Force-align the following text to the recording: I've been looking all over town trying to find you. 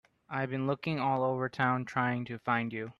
I've 0.27 0.49
been 0.49 0.65
looking 0.65 0.99
all 0.99 1.23
over 1.23 1.47
town 1.47 1.85
trying 1.85 2.25
to 2.25 2.39
find 2.39 2.73
you. 2.73 2.89